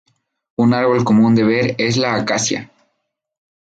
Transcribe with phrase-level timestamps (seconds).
[0.57, 2.71] Un árbol común de ver es la acacia.